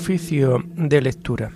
[0.00, 1.52] Oficio de lectura.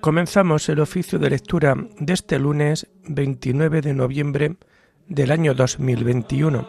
[0.00, 4.56] Comenzamos el oficio de lectura de este lunes 29 de noviembre
[5.08, 6.68] del año 2021,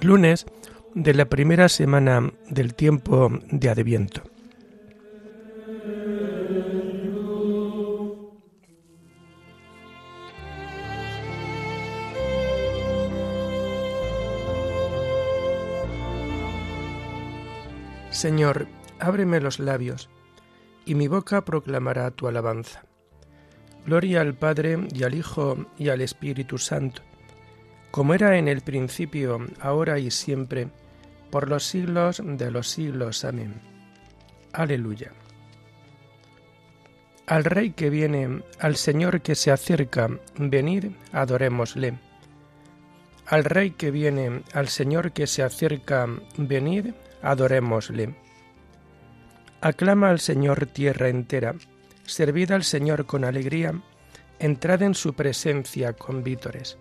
[0.00, 0.46] lunes
[0.94, 4.22] de la primera semana del tiempo de Adviento.
[18.20, 18.66] Señor,
[18.98, 20.10] ábreme los labios,
[20.84, 22.84] y mi boca proclamará tu alabanza.
[23.86, 27.00] Gloria al Padre y al Hijo y al Espíritu Santo,
[27.90, 30.68] como era en el principio, ahora y siempre,
[31.30, 33.24] por los siglos de los siglos.
[33.24, 33.54] Amén.
[34.52, 35.12] Aleluya.
[37.26, 41.98] Al Rey que viene, al Señor que se acerca, venid, adorémosle.
[43.24, 46.88] Al Rey que viene, al Señor que se acerca, venid,
[47.22, 48.14] adorémosle.
[49.60, 51.54] Aclama al Señor tierra entera,
[52.04, 53.74] servid al Señor con alegría,
[54.38, 56.78] entrad en su presencia con vítores.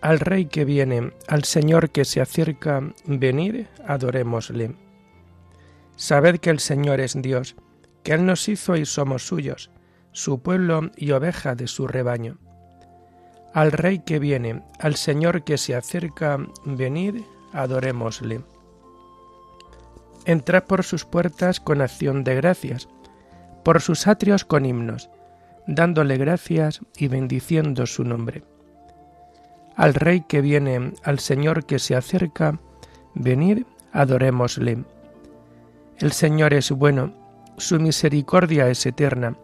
[0.00, 4.74] Al Rey que viene, al Señor que se acerca, venid, adorémosle.
[5.94, 7.54] Sabed que el Señor es Dios,
[8.02, 9.70] que Él nos hizo y somos suyos,
[10.10, 12.38] su pueblo y oveja de su rebaño.
[13.54, 18.40] Al Rey que viene, al Señor que se acerca, venid, adorémosle.
[20.24, 22.88] Entrad por sus puertas con acción de gracias,
[23.64, 25.10] por sus atrios con himnos,
[25.66, 28.44] dándole gracias y bendiciendo su nombre.
[29.74, 32.60] Al Rey que viene, al Señor que se acerca,
[33.14, 34.84] venid, adorémosle.
[35.98, 37.14] El Señor es bueno,
[37.56, 39.36] su misericordia es eterna,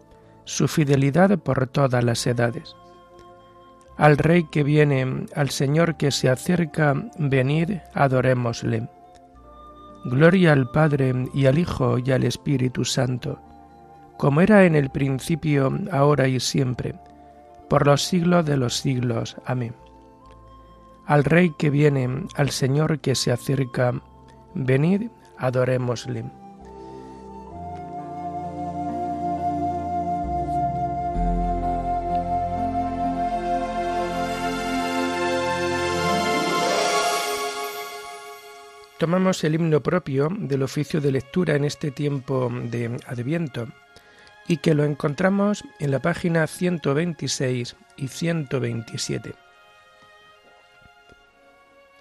[0.45, 2.75] su fidelidad por todas las edades.
[3.97, 8.87] Al Rey que viene, al Señor que se acerca, venid, adorémosle.
[10.09, 13.39] Gloria al Padre y al Hijo y al Espíritu Santo,
[14.17, 16.95] como era en el principio, ahora y siempre,
[17.69, 19.37] por los siglos de los siglos.
[19.45, 19.75] Amén.
[21.05, 23.93] Al Rey que viene, al Señor que se acerca,
[24.55, 26.25] venid, adorémosle.
[38.99, 43.69] Tomamos el himno propio del oficio de lectura en este tiempo de Adviento
[44.45, 49.33] y que lo encontramos en la página 126 y 127.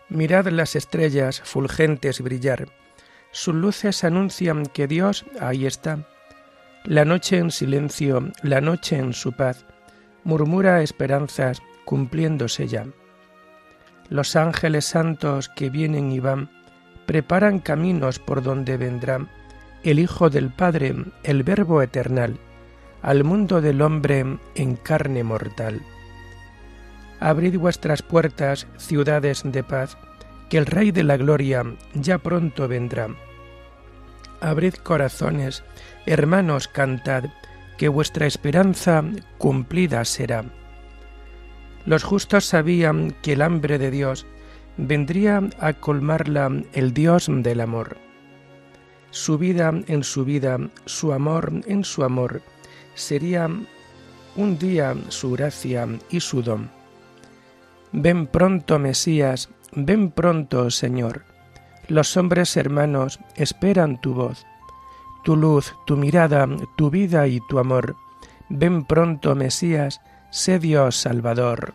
[0.08, 2.66] Mirad las estrellas fulgentes brillar,
[3.30, 6.00] sus luces anuncian que Dios ahí está.
[6.84, 9.66] La noche en silencio, la noche en su paz,
[10.24, 12.86] murmura esperanzas cumpliéndose ya.
[14.08, 16.57] Los ángeles santos que vienen y van,
[17.08, 19.26] preparan caminos por donde vendrá
[19.82, 22.38] el Hijo del Padre, el Verbo eternal,
[23.00, 25.80] al mundo del hombre en carne mortal.
[27.18, 29.96] Abrid vuestras puertas, ciudades de paz,
[30.50, 31.64] que el Rey de la Gloria
[31.94, 33.08] ya pronto vendrá.
[34.42, 35.64] Abrid corazones,
[36.04, 37.24] hermanos, cantad,
[37.78, 39.02] que vuestra esperanza
[39.38, 40.44] cumplida será.
[41.86, 44.26] Los justos sabían que el hambre de Dios
[44.78, 47.98] vendría a colmarla el Dios del amor.
[49.10, 52.40] Su vida en su vida, su amor en su amor,
[52.94, 53.48] sería
[54.36, 56.70] un día su gracia y su don.
[57.92, 61.24] Ven pronto, Mesías, ven pronto, Señor.
[61.88, 64.46] Los hombres hermanos esperan tu voz,
[65.24, 67.96] tu luz, tu mirada, tu vida y tu amor.
[68.50, 70.00] Ven pronto, Mesías,
[70.30, 71.74] sé Dios Salvador.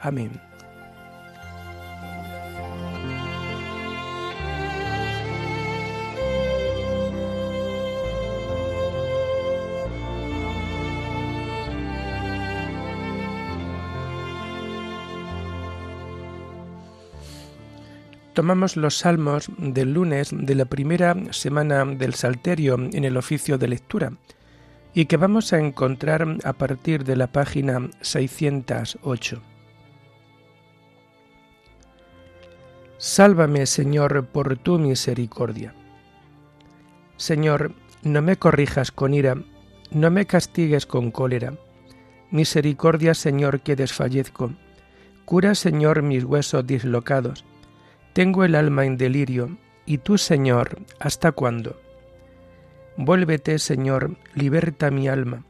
[0.00, 0.51] Amén.
[18.32, 23.68] Tomamos los salmos del lunes de la primera semana del Salterio en el oficio de
[23.68, 24.12] lectura
[24.94, 29.42] y que vamos a encontrar a partir de la página 608.
[32.96, 35.74] Sálvame, Señor, por tu misericordia.
[37.16, 39.36] Señor, no me corrijas con ira,
[39.90, 41.52] no me castigues con cólera.
[42.30, 44.54] Misericordia, Señor, que desfallezco.
[45.26, 47.44] Cura, Señor, mis huesos dislocados
[48.12, 49.56] tengo el alma en delirio,
[49.86, 51.80] y tú, Señor, ¿hasta cuándo?
[52.96, 55.44] Vuélvete, Señor, liberta mi alma.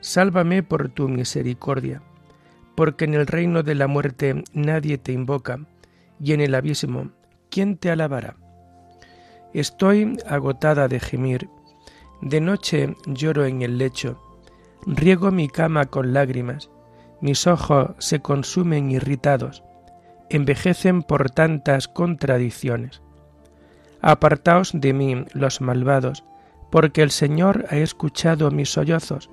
[0.00, 2.02] Sálvame por tu misericordia,
[2.74, 5.60] porque en el reino de la muerte nadie te invoca,
[6.20, 7.10] y en el abismo,
[7.50, 8.36] ¿quién te alabará?
[9.52, 11.48] Estoy agotada de gemir,
[12.20, 14.20] de noche lloro en el lecho,
[14.86, 16.70] riego mi cama con lágrimas,
[17.20, 19.62] mis ojos se consumen irritados,
[20.30, 23.02] envejecen por tantas contradicciones.
[24.00, 26.24] Apartaos de mí los malvados,
[26.70, 29.30] porque el Señor ha escuchado mis sollozos,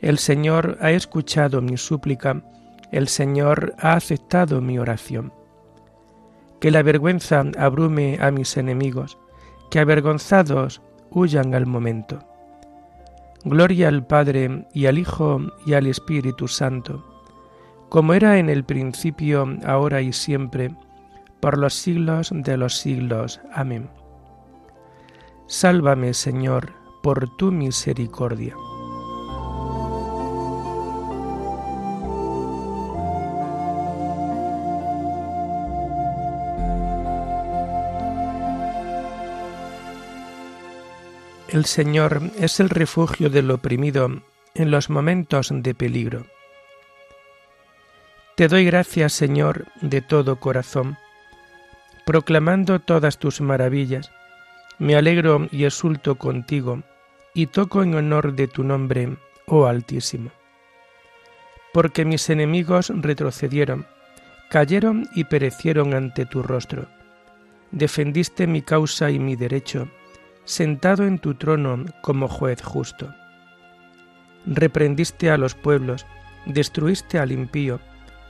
[0.00, 2.42] el Señor ha escuchado mi súplica,
[2.90, 5.32] el Señor ha aceptado mi oración.
[6.60, 9.18] Que la vergüenza abrume a mis enemigos,
[9.70, 12.18] que avergonzados huyan al momento.
[13.44, 17.11] Gloria al Padre y al Hijo y al Espíritu Santo,
[17.92, 20.74] como era en el principio, ahora y siempre,
[21.40, 23.42] por los siglos de los siglos.
[23.52, 23.90] Amén.
[25.46, 26.72] Sálvame, Señor,
[27.02, 28.56] por tu misericordia.
[41.48, 44.22] El Señor es el refugio del oprimido
[44.54, 46.31] en los momentos de peligro.
[48.42, 50.98] Te doy gracias, Señor, de todo corazón,
[52.04, 54.10] proclamando todas tus maravillas
[54.80, 56.82] me alegro y exulto contigo,
[57.34, 59.16] y toco en honor de tu nombre,
[59.46, 60.32] oh Altísimo.
[61.72, 63.86] Porque mis enemigos retrocedieron,
[64.50, 66.88] cayeron y perecieron ante tu rostro.
[67.70, 69.86] Defendiste mi causa y mi derecho,
[70.46, 73.14] sentado en tu trono como juez justo.
[74.46, 76.06] Reprendiste a los pueblos,
[76.46, 77.78] destruiste al impío,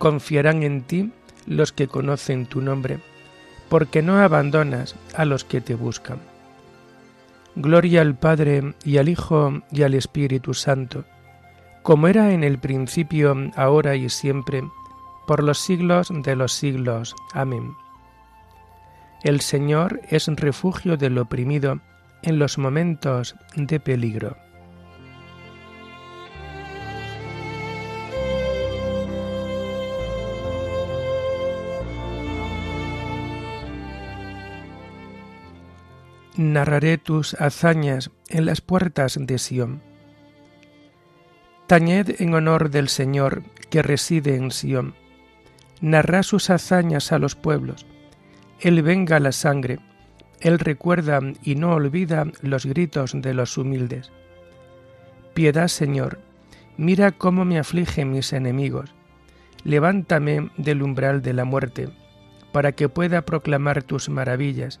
[0.00, 1.12] Confiarán en ti
[1.46, 3.00] los que conocen tu nombre,
[3.68, 6.20] porque no abandonas a los que te buscan.
[7.54, 11.04] Gloria al Padre y al Hijo y al Espíritu Santo,
[11.82, 14.62] como era en el principio, ahora y siempre,
[15.26, 17.14] por los siglos de los siglos.
[17.34, 17.74] Amén.
[19.22, 21.78] El Señor es refugio del oprimido
[22.22, 24.38] en los momentos de peligro.
[36.36, 39.82] Narraré tus hazañas en las puertas de Sión.
[41.66, 44.94] Tañed en honor del Señor que reside en Sión.
[45.80, 47.86] Narra sus hazañas a los pueblos.
[48.60, 49.78] Él venga la sangre.
[50.40, 54.10] Él recuerda y no olvida los gritos de los humildes.
[55.34, 56.18] Piedad, Señor,
[56.76, 58.94] mira cómo me afligen mis enemigos.
[59.64, 61.88] Levántame del umbral de la muerte,
[62.52, 64.80] para que pueda proclamar tus maravillas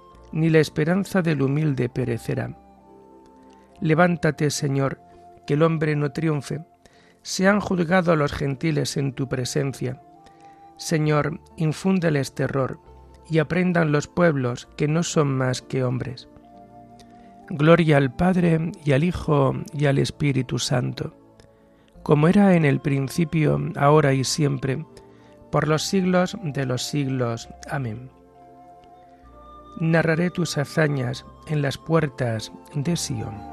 [0.31, 2.57] ni la esperanza del humilde perecerá.
[3.79, 5.01] Levántate, Señor,
[5.45, 6.61] que el hombre no triunfe.
[7.23, 10.01] Sean juzgados los gentiles en tu presencia.
[10.77, 12.79] Señor, infúndeles terror,
[13.29, 16.27] y aprendan los pueblos que no son más que hombres.
[17.49, 21.15] Gloria al Padre y al Hijo y al Espíritu Santo,
[22.03, 24.85] como era en el principio, ahora y siempre,
[25.51, 27.49] por los siglos de los siglos.
[27.69, 28.20] Amén.
[29.79, 33.51] Narraré tus hazañas en las puertas de Sión.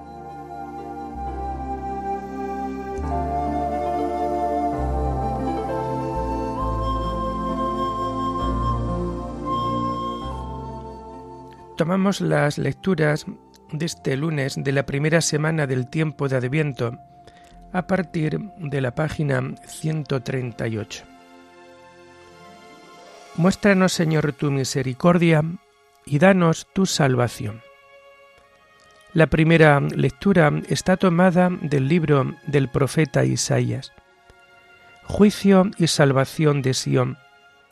[11.77, 13.25] Tomamos las lecturas
[13.71, 16.99] de este lunes de la primera semana del tiempo de Adviento
[17.73, 21.05] a partir de la página 138.
[23.37, 25.45] Muéstranos, Señor, tu misericordia
[26.09, 27.63] y danos tu salvación.
[29.13, 33.93] La primera lectura está tomada del libro del profeta Isaías.
[35.05, 37.19] Juicio y salvación de Sión,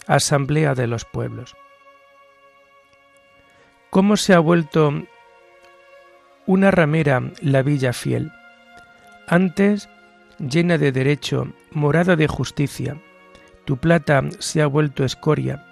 [0.07, 1.55] asamblea de los pueblos.
[3.91, 4.93] ¿Cómo se ha vuelto
[6.47, 8.33] una ramera la villa fiel?
[9.27, 9.89] Antes
[10.39, 13.01] llena de derecho, morada de justicia,
[13.65, 15.65] tu plata se ha vuelto escoria,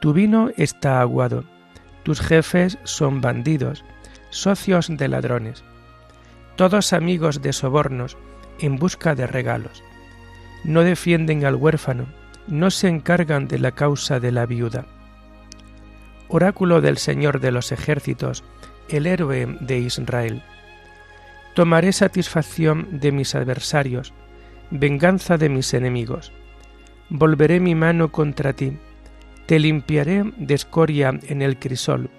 [0.00, 1.44] tu vino está aguado,
[2.06, 3.84] tus jefes son bandidos,
[4.30, 5.64] socios de ladrones,
[6.54, 8.16] todos amigos de sobornos
[8.60, 9.82] en busca de regalos.
[10.62, 12.06] No defienden al huérfano,
[12.46, 14.86] no se encargan de la causa de la viuda.
[16.28, 18.44] Oráculo del Señor de los ejércitos,
[18.88, 20.44] el héroe de Israel.
[21.56, 24.14] Tomaré satisfacción de mis adversarios,
[24.70, 26.30] venganza de mis enemigos.
[27.08, 28.78] Volveré mi mano contra ti,
[29.46, 32.10] te limpiaré de escoria en el crisol,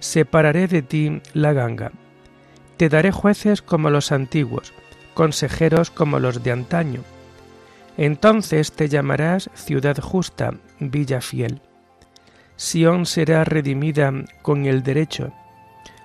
[0.00, 1.92] separaré de ti la ganga.
[2.76, 4.74] Te daré jueces como los antiguos,
[5.14, 7.02] consejeros como los de antaño.
[7.96, 11.62] Entonces te llamarás ciudad justa, villa fiel.
[12.56, 15.32] Sión será redimida con el derecho,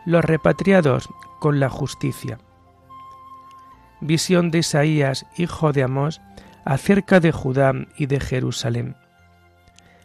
[0.05, 2.39] los repatriados con la justicia.
[3.99, 6.21] Visión de Isaías, hijo de Amós,
[6.65, 8.95] acerca de Judá y de Jerusalén.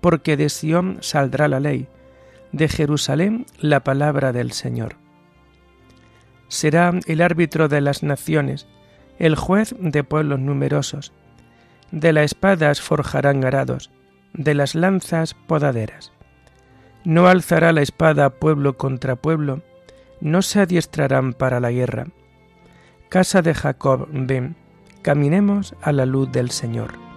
[0.00, 1.88] porque de Sión saldrá la ley,
[2.52, 4.96] de Jerusalén la palabra del Señor.
[6.48, 8.66] Será el árbitro de las naciones,
[9.18, 11.12] el juez de pueblos numerosos.
[11.90, 13.90] De las espadas forjarán arados,
[14.32, 16.12] de las lanzas podaderas.
[17.04, 19.62] No alzará la espada pueblo contra pueblo,
[20.20, 22.08] no se adiestrarán para la guerra.
[23.08, 24.56] Casa de Jacob, ven,
[25.02, 27.07] caminemos a la luz del Señor.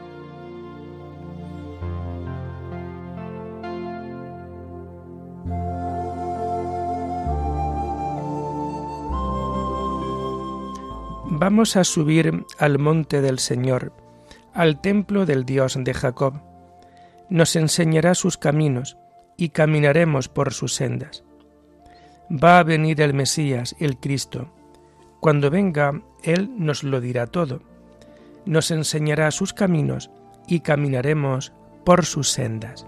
[11.41, 13.93] Vamos a subir al monte del Señor,
[14.53, 16.35] al templo del Dios de Jacob.
[17.31, 18.95] Nos enseñará sus caminos
[19.37, 21.23] y caminaremos por sus sendas.
[22.31, 24.53] Va a venir el Mesías, el Cristo.
[25.19, 27.63] Cuando venga, Él nos lo dirá todo.
[28.45, 30.11] Nos enseñará sus caminos
[30.45, 32.85] y caminaremos por sus sendas.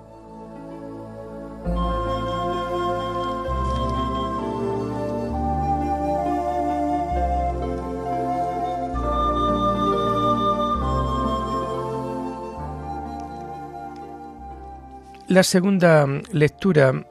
[15.33, 17.07] La segunda lectura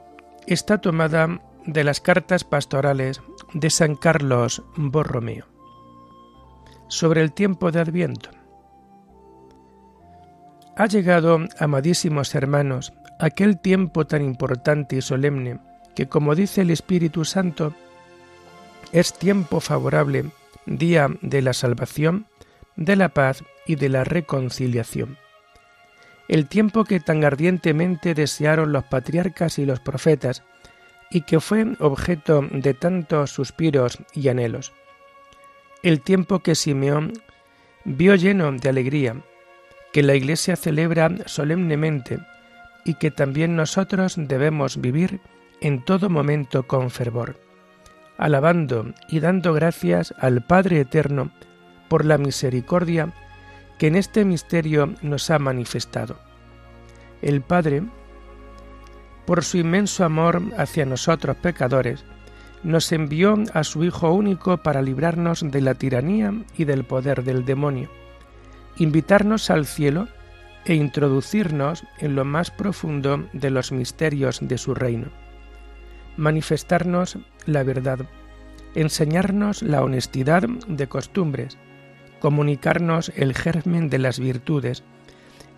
[0.46, 3.20] está tomada de las cartas pastorales
[3.52, 5.46] de San Carlos Borromeo
[6.86, 8.30] sobre el tiempo de Adviento.
[10.76, 15.58] Ha llegado, amadísimos hermanos, aquel tiempo tan importante y solemne
[15.96, 17.74] que, como dice el Espíritu Santo,
[18.92, 20.26] es tiempo favorable,
[20.66, 22.26] día de la salvación,
[22.76, 25.18] de la paz y de la reconciliación
[26.28, 30.42] el tiempo que tan ardientemente desearon los patriarcas y los profetas,
[31.10, 34.72] y que fue objeto de tantos suspiros y anhelos.
[35.82, 37.12] El tiempo que Simeón
[37.84, 39.16] vio lleno de alegría,
[39.92, 42.18] que la Iglesia celebra solemnemente
[42.84, 45.20] y que también nosotros debemos vivir
[45.60, 47.38] en todo momento con fervor,
[48.16, 51.30] alabando y dando gracias al Padre Eterno
[51.88, 53.12] por la misericordia
[53.82, 56.16] que en este misterio nos ha manifestado.
[57.20, 57.82] El Padre,
[59.26, 62.04] por su inmenso amor hacia nosotros pecadores,
[62.62, 67.44] nos envió a su Hijo único para librarnos de la tiranía y del poder del
[67.44, 67.90] demonio,
[68.76, 70.06] invitarnos al cielo
[70.64, 75.08] e introducirnos en lo más profundo de los misterios de su reino,
[76.16, 77.98] manifestarnos la verdad,
[78.76, 81.58] enseñarnos la honestidad de costumbres,
[82.22, 84.84] comunicarnos el germen de las virtudes,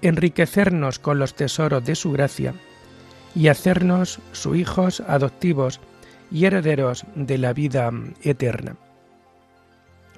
[0.00, 2.54] enriquecernos con los tesoros de su gracia
[3.34, 5.78] y hacernos sus hijos adoptivos
[6.32, 7.90] y herederos de la vida
[8.22, 8.76] eterna.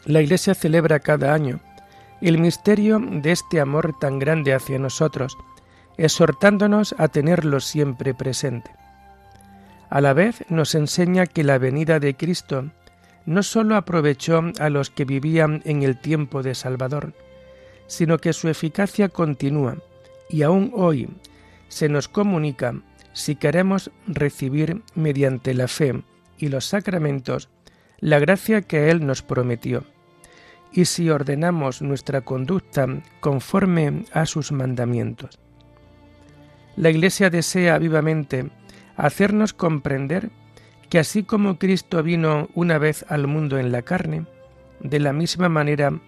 [0.05, 1.59] La Iglesia celebra cada año
[2.21, 5.37] el misterio de este amor tan grande hacia nosotros,
[5.99, 8.71] exhortándonos a tenerlo siempre presente.
[9.91, 12.71] A la vez nos enseña que la venida de Cristo
[13.27, 17.13] no sólo aprovechó a los que vivían en el tiempo de Salvador,
[17.87, 19.77] sino que su eficacia continúa
[20.31, 21.09] y aún hoy
[21.69, 22.75] se nos comunica
[23.13, 26.03] si queremos recibir mediante la fe
[26.39, 27.49] y los sacramentos
[27.99, 29.85] la gracia que Él nos prometió,
[30.71, 32.87] y si ordenamos nuestra conducta
[33.21, 35.39] conforme a sus mandamientos.
[36.77, 38.51] La Iglesia desea vivamente
[38.97, 40.31] hacernos comprender
[40.89, 44.27] que así como Cristo vino una vez al mundo en la carne,
[44.81, 46.01] de la misma manera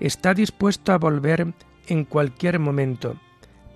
[0.00, 1.54] está dispuesto a volver
[1.86, 3.16] en cualquier momento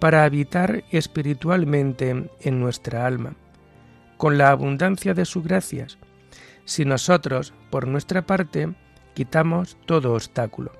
[0.00, 3.34] para habitar espiritualmente en nuestra alma,
[4.16, 5.98] con la abundancia de sus gracias,
[6.64, 8.72] si nosotros, por nuestra parte,
[9.14, 10.72] quitamos todo obstáculo.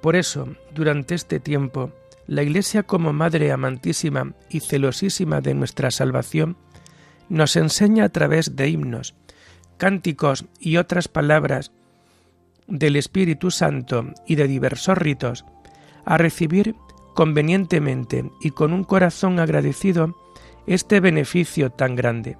[0.00, 1.92] Por eso, durante este tiempo,
[2.26, 6.56] la Iglesia como Madre amantísima y celosísima de nuestra salvación,
[7.30, 9.14] nos enseña a través de himnos,
[9.78, 11.72] cánticos y otras palabras
[12.66, 15.46] del Espíritu Santo y de diversos ritos,
[16.04, 16.74] a recibir
[17.14, 20.14] convenientemente y con un corazón agradecido
[20.66, 22.36] este beneficio tan grande,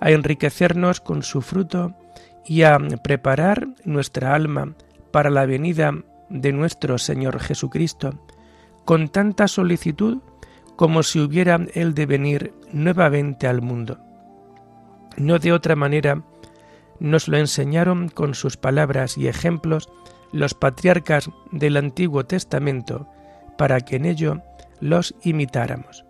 [0.00, 1.94] a enriquecernos con su fruto
[2.44, 4.74] y a preparar nuestra alma
[5.12, 5.92] para la venida
[6.28, 8.26] de nuestro Señor Jesucristo,
[8.84, 10.18] con tanta solicitud
[10.76, 13.98] como si hubiera Él de venir nuevamente al mundo.
[15.16, 16.22] No de otra manera
[16.98, 19.88] nos lo enseñaron con sus palabras y ejemplos
[20.32, 23.06] los patriarcas del Antiguo Testamento,
[23.58, 24.40] para que en ello
[24.80, 26.04] los imitáramos.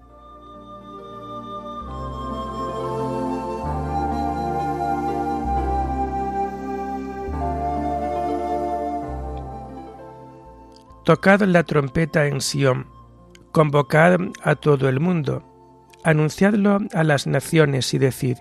[11.04, 12.86] Tocad la trompeta en Sión,
[13.52, 15.44] convocad a todo el mundo,
[16.04, 18.38] anunciadlo a las naciones y decid,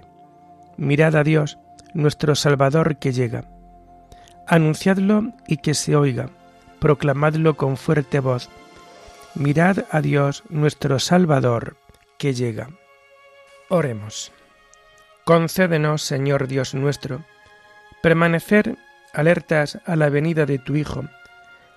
[0.78, 1.60] mirad a Dios,
[1.94, 3.44] nuestro Salvador que llega.
[4.48, 6.30] Anunciadlo y que se oiga,
[6.80, 8.50] proclamadlo con fuerte voz.
[9.36, 11.78] Mirad a Dios, nuestro Salvador,
[12.18, 12.70] que llega.
[13.70, 14.32] Oremos.
[15.26, 17.24] Concédenos, Señor Dios nuestro,
[18.02, 18.78] permanecer
[19.14, 21.04] alertas a la venida de tu Hijo,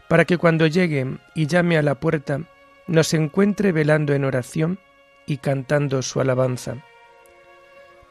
[0.09, 2.40] para que cuando llegue y llame a la puerta,
[2.87, 4.79] nos encuentre velando en oración
[5.27, 6.77] y cantando su alabanza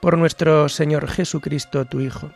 [0.04, 2.30] por nuestro Señor Jesucristo, tu Hijo,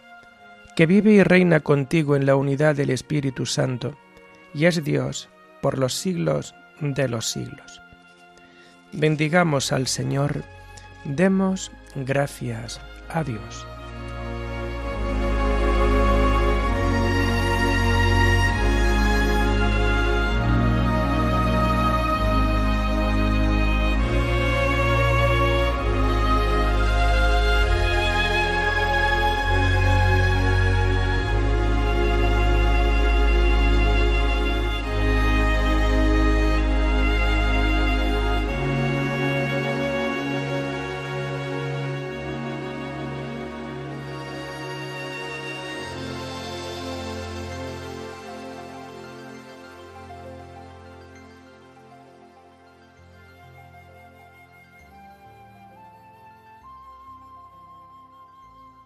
[0.78, 3.98] que vive y reina contigo en la unidad del Espíritu Santo,
[4.54, 5.28] y es Dios
[5.62, 7.82] por los siglos de los siglos.
[8.94, 10.46] Bendigamos al Señor,
[11.04, 13.68] demos gracias a Dios.